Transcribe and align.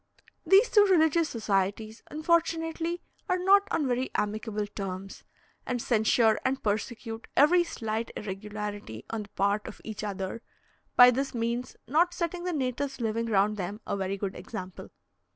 These 0.47 0.71
two 0.71 0.83
religious 0.87 1.29
societies, 1.29 2.01
unfortunately, 2.09 3.03
are 3.29 3.37
not 3.37 3.67
on 3.69 3.87
very 3.87 4.09
amicable 4.15 4.65
terms, 4.65 5.23
and 5.63 5.79
censure 5.79 6.39
and 6.43 6.63
persecute 6.63 7.27
every 7.37 7.63
slight 7.63 8.09
irregularity 8.17 9.05
on 9.11 9.21
the 9.21 9.29
part 9.29 9.67
of 9.67 9.79
each 9.83 10.03
other; 10.03 10.41
by 10.95 11.11
this 11.11 11.35
means 11.35 11.75
not 11.87 12.15
setting 12.15 12.45
the 12.45 12.51
natives 12.53 12.99
living 12.99 13.27
round 13.27 13.57
them 13.57 13.79
a 13.85 13.95
very 13.95 14.17
good 14.17 14.35
example. 14.35 14.89